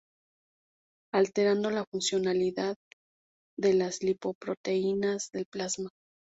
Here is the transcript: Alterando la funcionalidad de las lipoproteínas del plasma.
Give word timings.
Alterando 1.13 1.69
la 1.69 1.85
funcionalidad 1.85 2.75
de 3.55 3.75
las 3.75 4.01
lipoproteínas 4.01 5.29
del 5.31 5.45
plasma. 5.45 5.91